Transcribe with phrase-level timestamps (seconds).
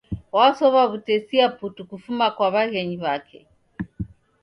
[0.35, 3.39] Wasowa wu'tesia putu kufuma kwa wa'ghenyi wake